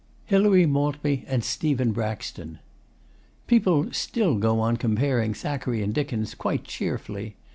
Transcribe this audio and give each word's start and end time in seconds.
HILARY 0.25 0.65
MALTBY 0.65 1.25
AND 1.27 1.43
STEPHEN 1.43 1.91
BRAXTON 1.91 2.57
People 3.45 3.91
still 3.93 4.33
go 4.39 4.59
on 4.59 4.75
comparing 4.77 5.35
Thackeray 5.35 5.83
and 5.83 5.93
Dickens, 5.93 6.33
quite 6.33 6.63
cheerfully. 6.63 7.35